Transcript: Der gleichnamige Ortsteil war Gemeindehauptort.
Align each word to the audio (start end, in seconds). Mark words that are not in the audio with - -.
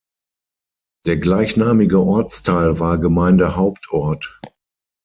Der 1.05 1.17
gleichnamige 1.17 1.99
Ortsteil 2.01 2.79
war 2.79 2.97
Gemeindehauptort. 2.97 4.41